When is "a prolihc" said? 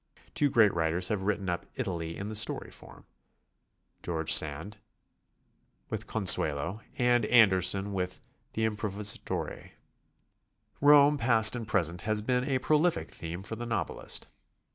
12.45-13.09